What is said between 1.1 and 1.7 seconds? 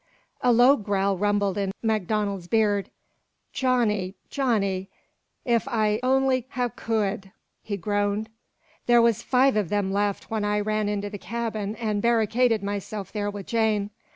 rumbled